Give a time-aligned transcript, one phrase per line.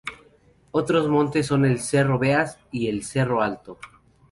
[0.71, 3.77] Otros montes son el Cerro Beas y el Cerro Alto.